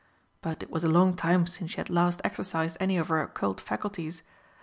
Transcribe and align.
But 0.41 0.63
it 0.63 0.71
was 0.71 0.83
a 0.83 0.89
long 0.89 1.15
time 1.15 1.45
since 1.45 1.69
she 1.69 1.77
had 1.77 1.87
last 1.91 2.21
exercised 2.23 2.75
any 2.79 2.97
of 2.97 3.09
her 3.09 3.21
occult 3.21 3.61
faculties. 3.61 4.23